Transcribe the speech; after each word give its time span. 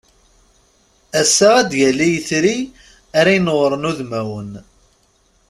Assa 1.21 1.49
ad 1.59 1.67
d-yali 1.69 2.07
yetri 2.13 2.57
ara 3.19 3.31
inewwṛen 3.37 3.87
udmawen. 3.89 4.51